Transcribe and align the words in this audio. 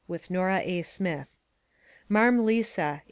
(With 0.07 0.31
Nora 0.31 0.61
A. 0.63 0.81
Smith.) 0.81 1.35
Marm 2.09 2.43
Lisa, 2.43 2.97
1896. 2.97 2.99